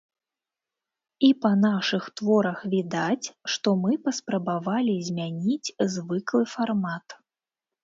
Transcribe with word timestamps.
І 1.27 1.27
па 1.43 1.51
нашых 1.65 2.07
творах 2.21 2.63
відаць, 2.73 3.27
што 3.57 3.69
мы 3.83 3.91
паспрабавалі 4.09 4.97
змяніць 5.11 5.73
звыклы 5.99 6.43
фармат. 6.57 7.07